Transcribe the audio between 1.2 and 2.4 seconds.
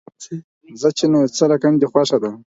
چې څرنګه دې خوښه وي.